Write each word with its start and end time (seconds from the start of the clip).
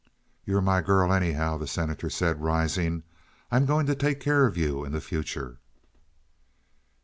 "You're 0.45 0.63
my 0.63 0.81
girl, 0.81 1.13
anyhow," 1.13 1.59
the 1.59 1.67
Senator 1.67 2.09
said, 2.09 2.41
rising. 2.41 3.03
"I'm 3.51 3.67
going 3.67 3.85
to 3.85 3.93
take 3.93 4.19
care 4.19 4.47
of 4.47 4.57
you 4.57 4.83
in 4.83 4.93
the 4.93 4.99
future." 4.99 5.59